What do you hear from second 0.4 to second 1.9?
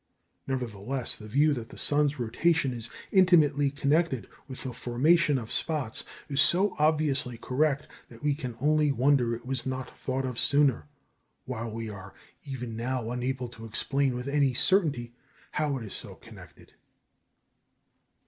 Nevertheless, the view that the